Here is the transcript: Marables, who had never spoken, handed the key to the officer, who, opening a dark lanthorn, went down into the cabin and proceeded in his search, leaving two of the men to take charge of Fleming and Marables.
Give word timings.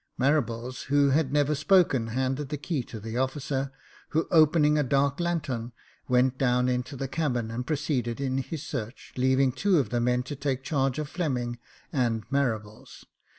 Marables, 0.19 0.85
who 0.85 1.11
had 1.11 1.31
never 1.31 1.53
spoken, 1.53 2.07
handed 2.07 2.49
the 2.49 2.57
key 2.57 2.81
to 2.81 2.99
the 2.99 3.17
officer, 3.19 3.71
who, 4.09 4.27
opening 4.31 4.75
a 4.75 4.81
dark 4.83 5.19
lanthorn, 5.19 5.73
went 6.07 6.39
down 6.39 6.67
into 6.67 6.95
the 6.95 7.07
cabin 7.07 7.51
and 7.51 7.67
proceeded 7.67 8.19
in 8.19 8.39
his 8.39 8.63
search, 8.63 9.13
leaving 9.15 9.51
two 9.51 9.77
of 9.77 9.91
the 9.91 10.01
men 10.01 10.23
to 10.23 10.35
take 10.35 10.63
charge 10.63 10.97
of 10.97 11.07
Fleming 11.07 11.59
and 11.93 12.27
Marables. 12.31 13.05